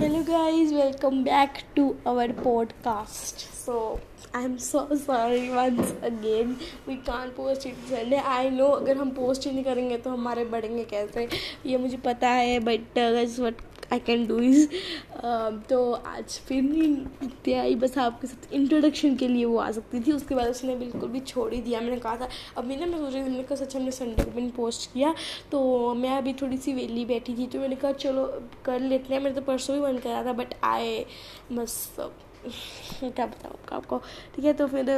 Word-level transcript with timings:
Hello 0.00 0.22
guys 0.22 0.72
welcome 0.72 1.24
back 1.24 1.50
to 1.76 1.94
our 2.06 2.32
podcast 2.32 3.36
so 3.36 4.00
I 4.34 4.44
am 4.44 4.56
so 4.56 4.88
sorry 4.92 5.48
once 5.48 5.94
again 6.02 6.56
we 6.88 6.94
can't 6.96 7.28
post 7.28 7.66
it 7.66 7.74
Sunday 7.74 8.16
I 8.16 8.50
know 8.50 8.66
अगर 8.66 8.96
हम 8.96 9.10
post 9.10 9.46
ही 9.46 9.52
नहीं 9.52 9.64
करेंगे 9.64 9.96
तो 9.98 10.10
हमारे 10.10 10.44
बढ़ेंगे 10.44 10.84
कैसे? 10.84 11.28
ये 11.66 11.78
मुझे 11.78 11.96
पता 11.96 12.28
है 12.28 12.60
but 12.60 12.80
what 13.40 13.56
uh, 13.56 13.64
I 13.92 13.98
can 13.98 14.26
do 14.26 14.38
is 14.40 14.68
तो 15.68 15.92
आज 15.92 16.38
फिर 16.48 16.62
नहीं 16.62 17.54
आई 17.56 17.74
बस 17.74 17.96
आपके 17.98 18.26
साथ 18.26 18.52
इंट्रोडक्शन 18.54 19.16
के 19.16 19.28
लिए 19.28 19.44
वो 19.44 19.56
आ 19.58 19.70
सकती 19.70 20.00
थी। 20.00 20.12
उसके 20.12 20.34
बाद 20.34 20.48
उसने 20.48 20.76
बिल्कुल 20.76 21.08
भी 21.10 21.20
छोड़ 21.22 21.52
ही 21.54 21.60
दिया। 21.62 21.80
मैंने 21.80 21.96
कहा 21.98 22.16
था 22.16 22.28
अभी 22.58 22.76
ना 22.76 22.86
मैं 22.86 22.98
सोच 22.98 23.12
रही 23.14 23.24
थी 23.24 23.28
मैंने 23.28 23.42
कहा 23.42 23.56
सच, 23.56 23.76
हमने 23.76 23.90
संडे 23.90 24.24
को 24.24 24.30
भी 24.30 24.48
पोस्ट 24.56 24.92
किया 24.92 25.14
तो 25.52 25.94
मैं 25.94 26.16
अभी 26.18 26.32
थोड़ी 26.42 26.58
सी 26.58 26.72
वेली 26.74 27.04
बैठी 27.04 27.34
थी 27.36 27.46
तो 27.46 27.58
मैंने 27.58 27.76
कहा, 27.76 27.92
चलो, 27.92 28.26
कर 28.64 28.80
लेते 28.80 29.14
हैं। 29.14 29.20
मैंने 29.22 29.34
तो 29.36 29.42
परसों 29.42 29.76
भी 29.76 29.82
मन 29.82 29.98
करा 29.98 30.24
था 30.24 30.32
बट 30.32 30.54
आए 30.64 31.04
बस 31.52 31.94
क्या 31.96 33.24
बताऊँ 33.26 33.56
आपको 33.72 33.98
ठीक 34.36 34.44
है 34.44 34.52
तो 34.52 34.66
फिर 34.66 34.90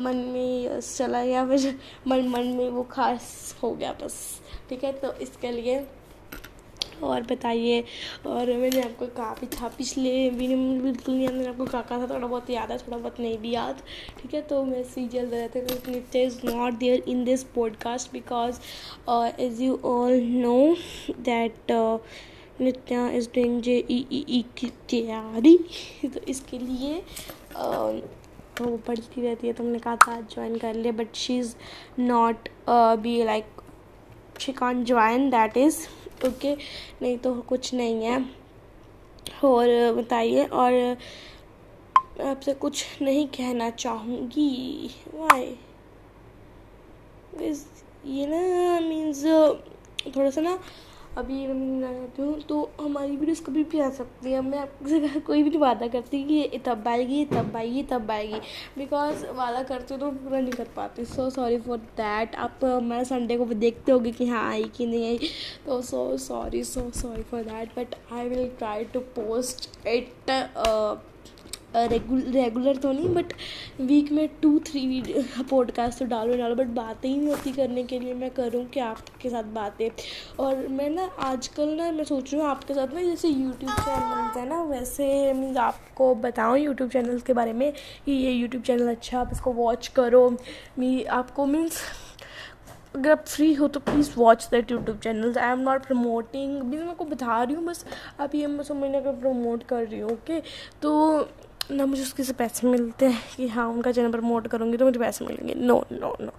मन 0.00 0.16
में 0.32 0.80
चला 0.80 1.24
गया 1.24 1.46
फिर 1.48 1.78
मन 2.08 2.28
मन 2.28 2.46
में 2.56 2.68
वो 2.70 2.82
खास 2.90 3.54
हो 3.62 3.70
गया 3.74 3.92
बस। 4.02 4.18
ठीक 4.68 4.84
है 4.84 4.92
तो 5.00 5.12
इसके 5.22 5.50
लिए 5.52 5.78
और 7.02 7.22
बताइए। 7.30 7.84
और 8.26 8.52
मैंने 8.56 8.80
आपको 8.82 9.06
कहा 9.06 9.32
भी 9.40 9.46
था 9.46 9.68
पिछले 9.78 10.28
भी 10.30 10.48
नहीं 10.48 10.80
बिल्कुल 10.80 11.14
नहीं 11.14 11.28
मैंने 11.28 11.46
आपको 11.46 11.66
कहा 11.66 11.82
था 11.90 12.06
थोड़ा 12.08 12.26
बहुत 12.26 12.50
याद 12.50 12.72
है 12.72 12.78
थोड़ा 12.78 12.96
बहुत 12.98 13.20
नहीं 13.20 13.38
भी 13.38 13.50
याद। 13.50 13.82
ठीक 14.20 14.34
है 14.34 14.42
तो 14.42 14.62
मैं 14.64 14.82
सी 14.84 15.06
जल्द 15.08 15.34
रहते 15.34 15.66
Nitya 15.88 16.22
is 16.22 16.38
not 16.44 16.78
there 16.78 17.02
in 17.08 17.24
this 17.24 17.44
podcast 17.54 18.12
because 18.12 18.60
as 19.40 19.60
you 19.60 19.78
all 19.84 20.20
know 20.22 20.76
that 21.20 21.72
Nitya 22.60 23.08
is 23.10 23.28
doing 23.34 23.60
J 23.62 23.76
E 23.90 24.06
E 24.12 24.24
E 24.28 24.44
की 24.56 24.70
तैयारी। 24.90 25.58
तो 26.04 26.20
इसके 26.28 26.58
लिए 26.58 27.02
uh, 27.54 28.00
वो 28.60 28.76
पढ़ती 28.86 29.22
रहती 29.22 29.46
है 29.46 29.52
तो 29.52 29.64
हमने 29.64 29.78
कहा 29.78 29.96
था 29.96 30.20
ज्वाइन 30.32 30.56
कर 30.58 30.74
लिया 30.74 30.92
but 30.92 31.14
she 31.14 31.38
is 31.38 31.54
not 31.98 32.48
be 32.68 33.22
like 33.24 33.60
she 34.40 34.52
can't 34.52 34.86
join 34.86 35.28
that 35.30 35.56
is 35.56 35.78
okay 36.26 36.54
नहीं 37.02 37.16
तो 37.18 37.34
कुछ 37.48 37.72
नहीं 37.74 38.04
है। 38.04 38.18
और 39.44 39.68
बताइए, 39.94 40.44
और 40.44 40.72
आपसे 42.26 42.54
कुछ 42.54 42.84
नहीं 43.02 43.26
कहना 43.28 43.70
चाहूँगी। 43.70 44.90
वाई 45.14 45.56
ये 48.06 48.26
ना 48.26 48.80
मीन्स 48.80 49.24
थोड़ा 50.16 50.30
सा 50.30 50.40
ना 50.40 50.58
अभी 51.18 51.46
रहती 51.46 52.22
हूँ 52.22 52.40
तो 52.48 52.58
हमारी 52.80 53.16
वीडियोस 53.16 53.40
कभी 53.46 53.62
भी 53.64 53.80
आ 53.80 53.88
सकती 53.90 54.32
है। 54.32 54.40
मैं 54.40 54.58
आपसे 54.58 55.20
कोई 55.20 55.42
भी 55.42 55.50
नहीं 55.50 55.60
वादा 55.60 55.86
करती 55.88 56.22
कि 56.24 56.34
ये 56.34 56.58
तब 56.66 56.88
आएगी 56.88 57.24
तब 57.32 57.56
आएगी 57.56 57.82
तब 57.90 58.10
आएगी। 58.10 58.40
बिकॉज़ 58.78 59.24
वादा 59.36 59.62
करती 59.62 59.94
हूँ 59.94 60.00
तो 60.00 60.10
पूरा 60.18 60.40
नहीं 60.40 60.52
कर 60.52 60.68
पाती। 60.76 61.04
सो 61.06 61.28
सॉरी 61.30 61.58
फॉर 61.60 61.78
दैट 61.96 62.34
आप 62.36 62.64
मैं 62.84 63.02
संडे 63.04 63.36
को 63.38 63.44
भी 63.44 63.54
देखते 63.56 63.92
होगे 63.92 64.10
कि 64.12 64.28
हाँ 64.28 64.48
आई 64.50 64.64
कि 64.76 64.86
नहीं 64.86 65.06
आई। 65.08 65.30
तो 65.66 65.80
so 65.82 66.16
sorry 66.18 66.62
so 66.64 66.90
sorry 66.96 67.22
for 67.30 67.42
that 67.44 67.78
but 67.78 67.94
I 68.12 68.28
will 68.28 68.48
try 68.58 68.84
to 68.84 69.00
post 69.16 69.68
it 69.88 70.30
regular 71.86 72.76
तो 72.76 72.92
नहीं 72.92 73.08
बट 73.08 73.32
वीक 73.80 74.12
में 74.12 74.28
टू 74.42 74.58
थ्री 74.58 75.02
पॉडकास्ट 75.50 75.98
तो 75.98 76.04
डालो 76.04 76.36
डालो 76.36 76.54
बट 76.54 76.66
बातें 76.74 77.08
ही 77.08 77.16
नहीं 77.16 77.28
होती 77.28 77.52
करने 77.52 77.82
के 77.84 77.98
लिए 77.98 78.14
मैं 78.14 78.30
करूँ 78.30 78.64
कि 78.64 78.80
आपके 78.80 79.30
साथ 79.30 79.44
बातें। 79.54 79.88
और 80.38 80.66
मैं 80.68 80.88
ना 80.90 81.08
आजकल 81.20 81.68
ना, 81.68 81.90
मैं 81.92 82.04
सोच 82.04 82.32
रही 82.32 82.42
हूँ 82.42 82.50
आपके 82.50 82.74
साथ 82.74 82.94
ना, 82.94 83.02
जैसे 83.02 83.28
यूट्यूब 83.28 83.72
चैनल्स 83.72 84.36
है 84.36 84.48
ना, 84.48 84.62
वैसे 84.62 85.32
मीन्स 85.32 85.56
आपको 85.56 86.14
बताऊँ 86.14 86.58
यूट्यूब 86.58 86.90
चैनल्स 86.90 87.22
के 87.22 87.32
बारे 87.32 87.52
में 87.52 87.72
कि 88.06 88.12
ये 88.12 88.32
यूट्यूब 88.32 88.62
चैनल 88.62 88.88
अच्छा 88.90 89.20
आप 89.20 89.30
इसको 89.32 89.52
वॉच 89.52 89.88
करो। 89.96 90.28
मी 90.78 91.02
आपको 91.04 91.46
मीन्स 91.46 91.82
अगर 92.96 93.10
आप 93.10 93.24
फ्री 93.26 93.52
हो 93.54 93.66
तो 93.68 93.80
please 93.80 94.10
watch 94.16 94.48
that 94.50 94.70
YouTube 94.70 94.98
channel 94.98 95.36
I 95.38 95.52
am 95.52 95.58
not 95.60 95.86
promoting 95.86 96.60
अभी 96.60 96.76
मैं 96.76 96.88
आपको 96.88 97.04
बता 97.04 97.42
रही 97.42 97.54
हूँ, 97.54 97.64
बस 97.64 97.84
अभी 98.20 98.42
हम 98.42 98.62
समझने 98.62 99.00
का 99.00 99.12
प्रमोट 99.12 99.62
कर 99.62 99.86
रही 99.86 100.00
हूँ 100.00 100.10
ओके 100.12 100.38
okay? 100.38 100.48
तो 100.82 101.28
ना 101.70 101.86
मुझे 101.86 102.02
उसके 102.02 102.22
से 102.24 102.32
पैसे 102.32 102.66
मिलते 102.66 103.06
हैं 103.06 103.22
कि 103.36 103.46
हाँ 103.48 103.66
उनका 103.68 103.92
चैनल 103.92 104.10
प्रमोट 104.10 104.46
करूँगी 104.48 104.76
तो 104.76 104.84
मुझे 104.84 104.98
पैसे 105.00 105.24
मिलेंगे। 105.24 105.54
नो 105.56 105.74
नो 105.92 106.14
नो 106.20 106.32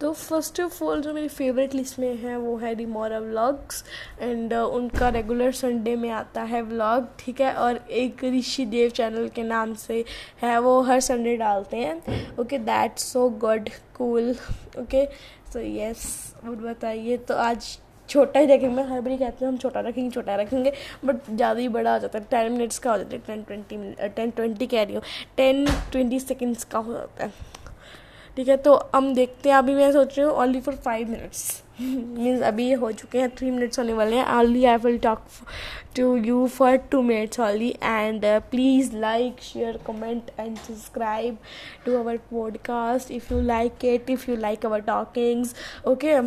तो 0.00 0.12
फ़र्स्ट 0.12 0.60
ऑफ़ 0.60 0.82
ऑल 0.84 1.00
जो 1.02 1.12
मेरी 1.14 1.28
फेवरेट 1.28 1.74
लिस्ट 1.74 1.98
में 1.98 2.16
है, 2.16 2.36
वो 2.36 2.56
है 2.56 2.74
दी 2.74 2.84
रिमोरा 2.84 3.18
व्लॉग्स 3.18 3.84
एंड 4.20 4.52
उनका 4.52 5.08
रेगुलर 5.08 5.52
संडे 5.52 5.94
में 5.96 6.10
आता 6.10 6.42
है 6.42 6.62
व्लॉग 6.62 7.06
ठीक 7.18 7.40
है? 7.40 7.52
और 7.54 7.76
एक 7.76 8.24
ऋषि 8.24 8.66
देव 8.66 8.90
चैनल 8.90 9.28
के 9.28 9.42
नाम 9.42 9.74
से 9.76 10.04
है, 10.42 10.58
वो 10.58 10.80
हर 10.82 11.00
संडे 11.00 11.36
डालते 11.36 11.76
हैं। 11.76 12.36
Okay 12.38 12.58
that's 12.60 13.12
so 13.12 13.28
good 13.40 13.68
cool 13.96 14.34
okay 14.80 15.06
so 15.52 15.60
yes 15.60 16.34
बताइए 16.44 17.16
तो 17.18 17.34
आज 17.36 17.78
छोटा 18.14 18.40
ही 18.40 18.46
रखेंगे 18.46 18.74
मैं 18.74 18.84
हर 18.88 19.00
बारी 19.00 19.16
कहती 19.18 19.44
हूँ, 19.44 19.52
हम 19.52 19.58
छोटा 19.58 19.80
रखेंगे 19.80 20.10
छोटा 20.10 20.36
रखेंगे 20.36 20.72
बट 21.04 21.30
ज़्यादा 21.30 21.60
ही 21.60 21.68
बड़ा 21.70 21.92
हो 21.92 21.98
जाता 21.98 22.18
है। 22.18 22.24
टेन 22.30 22.52
मिनट्स 22.52 22.78
का 22.78 22.90
हो 22.90 22.98
जाता 22.98 23.16
है 23.16 23.22
टेन 23.26 23.42
ट्वेंटी 23.42 24.08
टेन 24.16 24.30
ट्वेंटी 24.30 24.66
कह 24.66 24.82
रही 24.82 24.94
हूँ। 24.94 25.02
टेन 25.36 25.66
ट्वेंटी 25.92 26.20
सेकेंड्स 26.20 26.64
का 26.64 26.78
हो 26.78 26.92
जाता 26.92 27.24
है। 27.24 27.32
ठीक 28.36 28.48
है 28.48 28.56
तो 28.56 28.74
हम 28.94 29.12
देखते 29.14 29.48
हैं, 29.48 29.56
अभी 29.56 29.74
मैं 29.74 29.90
सोच 29.92 30.18
रही 30.18 30.26
हूँ 30.26 30.34
only 30.34 30.60
for 30.60 30.74
five 30.84 31.10
minutes 31.10 31.62
means 31.80 32.42
अभी 32.42 32.66
ये 32.68 32.74
हो 32.74 32.90
चुके 32.92 33.18
हैं 33.18 33.28
थ्री 33.36 33.50
मिनट्स 33.50 33.78
होने 33.78 33.92
वाले 33.92 34.16
हैं। 34.16 34.24
Only 34.34 34.64
I 34.64 34.76
will 34.76 34.98
talk 35.02 35.22
to 35.96 36.16
you 36.16 36.46
for 36.48 36.76
two 36.90 37.02
minutes 37.02 37.40
only 37.40 37.68
and 37.82 38.24
please 38.50 38.94
like 38.96 39.40
share 39.42 39.78
comment 39.86 40.30
and 40.40 40.56
subscribe 40.56 41.38
to 41.86 41.96
our 41.98 42.16
podcast 42.30 43.10
if 43.10 43.32
you 43.34 43.40
like 43.42 43.84
it 43.84 44.10
if 44.10 44.30
you 44.30 44.36
like 44.36 44.66
our 44.66 44.80
talkings 44.82 45.54
okay 45.86 46.18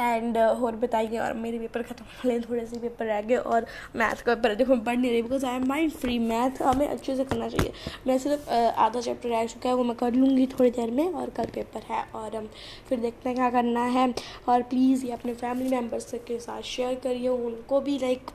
and 0.00 0.36
uh, 0.36 0.62
और 0.62 0.76
बताइए 0.76 1.18
और 1.18 1.32
मेरे 1.34 1.58
paper 1.58 1.82
ख़त्म 1.82 2.04
होने 2.04 2.38
थोड़े 2.40 2.66
से 2.66 2.78
paper 2.78 3.06
रह 3.06 3.20
गए 3.20 3.36
और 3.36 3.66
मैथ 3.96 4.22
का 4.22 4.34
पेपर 4.34 4.54
देखो 4.54 4.74
मैं 4.74 4.84
पढ़ 4.84 4.96
नहीं 4.96 5.10
रही 5.10 5.22
because 5.22 5.46
I 5.46 5.56
am 5.56 5.66
mind 5.68 5.92
free 5.92 6.18
math 6.18 6.62
हमें 6.62 6.86
अच्छे 6.88 7.16
से 7.16 7.24
करना 7.24 7.48
चाहिए। 7.48 7.72
मैं 8.06 8.18
सिर्फ़ 8.18 8.42
uh, 8.42 8.74
आधा 8.76 9.00
चैप्टर 9.00 9.28
रह 9.28 9.46
चुका 9.46 9.68
है 9.68 9.74
वो 9.74 9.84
मैं 9.84 9.96
कर 9.96 10.12
लूँगी 10.12 10.46
थोड़ी 10.46 10.70
देर 10.70 10.90
में 10.90 11.12
और 11.12 11.30
कल 11.30 11.46
पेपर 11.54 11.82
है 11.90 12.04
और 12.14 12.30
um, 12.30 12.46
फिर 12.88 13.00
देखते 13.00 13.28
हैं 13.28 13.36
क्या 13.36 13.50
करना 13.50 13.84
है। 13.96 14.12
और 14.48 14.62
प्लीज़ 14.62 15.04
ये 15.06 15.12
अपने 15.12 15.34
फैमिली 15.34 15.70
मेंबर्स 15.70 16.14
के 16.26 16.38
साथ 16.40 16.62
शेयर 16.62 16.94
करिए 16.94 17.28
उनको 17.28 17.80
भी 17.80 17.98
लाइक 17.98 18.30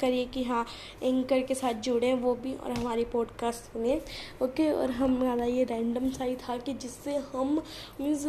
करिए 0.00 0.24
कि 0.24 0.42
हाँ 0.44 0.64
एंकर 1.02 1.40
के 1.42 1.54
साथ 1.54 1.80
जुड़ें 1.84 2.14
वो 2.14 2.34
भी 2.34 2.52
और 2.54 2.70
हमारी 2.70 3.04
पॉडकास्ट 3.04 3.72
सुने 3.72 4.00
ओके 4.42 4.70
और 4.72 4.90
हमारा 4.90 5.44
ये 5.44 5.64
रैंडम 5.64 6.08
सा 6.10 6.24
ही 6.24 6.36
था 6.36 6.56
कि 6.56 6.72
जिससे 6.74 7.16
हम 7.32 7.62
मीन्स 8.00 8.26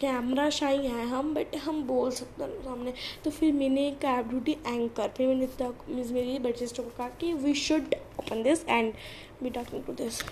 कैमरा 0.00 0.48
शाई 0.50 0.86
हैं 0.86 1.04
हम 1.06 1.34
बट 1.34 1.56
हम 1.56 1.82
बोल 1.82 2.10
सकते 2.10 2.44
हैं 2.44 2.62
सामने। 2.64 2.92
तो 3.24 3.30
फिर 3.30 3.52
मैंने 3.52 3.88
ऐप 4.04 4.28
ढूंढी 4.28 4.52
एंकर 4.52 5.08
फिर 5.08 5.28
मैंने 5.28 5.46
तक 5.46 5.84
मेरी 5.88 6.52
सिस्टर 6.58 6.82
को 6.82 6.90
कहा 6.90 7.08
कि 7.08 7.32
we 7.32 7.54
should 7.54 7.94
open 8.18 8.42
this 8.42 8.64
and 8.68 8.92
be 9.42 9.50
talking 9.50 9.84
to 9.84 9.92
this 9.92 10.22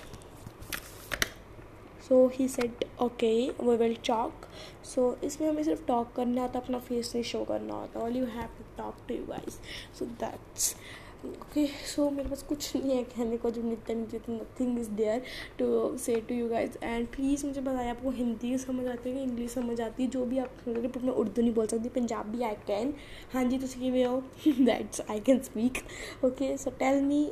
so 2.08 2.26
he 2.34 2.48
said 2.48 2.84
okay 3.02 3.32
we 3.60 3.76
will 3.76 3.96
talk 4.06 4.46
so 4.84 5.02
इसमें 5.24 5.48
हमें 5.48 5.62
सिर्फ़ 5.64 5.84
टॉक 5.86 6.12
करना 6.12 6.42
होता 6.42 6.58
अपना 6.58 6.78
फेस 6.78 7.12
नहीं 7.14 7.24
शो 7.24 7.44
करना 7.44 7.74
होता 7.74 8.00
all 8.00 8.16
you 8.16 8.24
have 8.24 8.48
to 8.58 8.64
talk 8.76 8.96
to 9.08 9.14
you 9.14 9.26
guys 9.26 9.54
so 9.98 10.04
that's 10.04 10.74
okay 11.26 11.66
so 11.86 12.08
मेरे 12.10 12.28
पास 12.28 12.42
कुछ 12.42 12.76
नहीं 12.76 12.96
है 12.96 13.02
कहने 13.04 13.36
को, 13.36 13.50
जो 13.50 13.62
Nitya 13.62 13.94
nothing 13.94 14.78
is 14.78 14.88
there 14.90 15.22
to 15.58 15.96
say 15.98 16.14
to 16.28 16.34
you 16.34 16.48
guys 16.48 16.76
and 16.82 17.06
please 17.08 17.46
मुझे 17.46 17.60
बताया 17.60 17.90
आपको 17.90 18.10
हिंदी 18.10 18.56
समझ 18.58 18.86
आती 18.86 19.10
है 19.10 19.16
कि 19.16 19.22
इंग्लिश 19.22 19.50
समझ 19.50 19.80
आती 19.80 20.02
है? 20.02 20.08
जो 20.10 20.24
भी 20.26 20.38
आप 20.38 20.56
समझ 20.64 20.76
रहे 20.76 21.06
मैं 21.06 21.12
उर्दू 21.12 21.42
नहीं 21.42 21.52
बोल 21.54 21.66
सकती, 21.66 21.88
पंजाबी 21.88 22.42
आई 22.42 22.54
कैन 22.66 22.92
हाँ 23.32 23.44
जी 23.44 23.58
तुम 23.58 23.80
किमें 23.80 24.04
हो. 24.04 24.22
That's 24.48 25.00
I 25.10 25.20
can 25.20 25.38
speak 25.42 25.78
okay 26.24 26.56
so 26.56 26.70
tell 26.78 27.02
me 27.02 27.24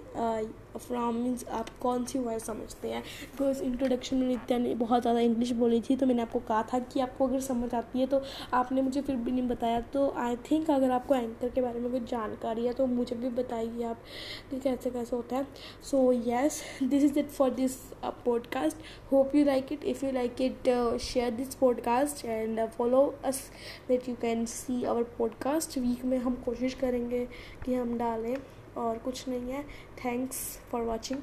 from 0.78 1.14
means 1.14 1.44
आप 1.50 1.68
कौन 1.78 2.04
सी 2.04 2.18
वॉइस 2.18 2.44
समझते 2.46 2.88
हैं? 2.88 3.02
बिकॉज़ 3.02 3.62
इंट्रोडक्शन 3.62 4.16
में 4.16 4.26
नित्या 4.28 4.58
ने 4.58 4.74
बहुत 4.74 5.02
ज़्यादा 5.02 5.20
इंग्लिश 5.20 5.50
बोली 5.52 5.80
थी 5.80 5.96
तो 5.96 6.06
मैंने 6.06 6.22
आपको 6.22 6.38
कहा 6.38 6.62
था 6.72 6.78
कि 6.78 7.00
आपको 7.00 7.26
अगर 7.26 7.40
समझ 7.40 7.72
आती 7.74 8.00
है 8.00 8.06
तो 8.06 8.22
आपने 8.54 8.82
मुझे 8.82 9.00
फिर 9.02 9.16
भी 9.16 9.30
नहीं 9.30 9.48
बताया। 9.48 9.80
तो 9.82 10.08
आई 10.18 10.36
थिंक 10.50 10.70
अगर 10.70 10.90
आपको 10.90 11.14
एंकर 11.14 11.48
के 11.48 11.62
बारे 11.62 11.80
में 11.80 11.90
कुछ 11.92 12.10
जानकारी 12.10 12.66
है 12.66 12.72
तो 12.72 12.86
मुझे 12.86 13.16
भी 13.16 13.28
बताइए 13.32 13.84
आप 13.84 14.02
कि 14.50 14.60
कैसे 14.60 14.90
कैसे 14.90 15.16
होता 15.16 15.36
है। 15.36 15.46
So 15.82 16.12
yes 16.12 16.62
this 16.82 17.04
is 17.04 17.18
it 17.18 17.28
for 17.30 17.50
this 17.50 17.76
podcast 18.24 18.76
hope 19.12 19.34
you 19.34 19.44
like 19.44 19.72
it 19.72 19.84
if 19.84 20.04
you 20.06 20.12
like 20.12 20.40
it 20.40 20.68
share 21.02 21.30
this 21.30 21.54
podcast 21.54 22.24
and 22.24 22.66
follow 22.68 23.04
us 23.24 23.42
that 23.88 24.08
you 24.08 24.14
can 24.22 24.44
see 24.46 24.82
our 24.84 25.02
podcast 25.18 25.78
week 25.78 26.04
में 26.04 26.18
हम 26.18 26.34
कोशिश 26.44 26.74
करेंगे 26.74 27.26
कि 27.64 27.74
हम 27.74 27.96
डालें। 27.98 28.34
और 28.76 28.98
कुछ 28.98 29.28
नहीं 29.28 29.52
है। 29.52 29.62
Thanks 30.04 30.38
for 30.70 30.82
watching 30.82 31.20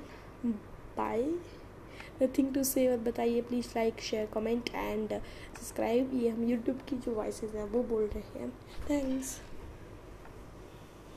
bye 0.98 1.24
nothing 2.22 2.54
to 2.54 2.64
say 2.64 2.88
और 2.88 2.98
बताइए 3.02 3.42
please 3.42 3.68
like 3.76 4.00
share 4.02 4.26
comment 4.26 4.70
and 4.70 5.10
subscribe 5.10 6.12
ये 6.14 6.30
हम 6.30 6.44
यूट्यूब 6.44 6.80
की 6.90 6.96
जो 6.98 7.14
वॉइसेस 7.16 7.54
हैं, 7.56 7.64
वो 7.64 7.84
बोल 7.84 8.04
रहे 8.06 8.40
हैं। 8.40 8.50
Thanks 8.90 9.40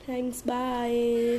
thanks 0.08 0.46
bye 0.46 0.94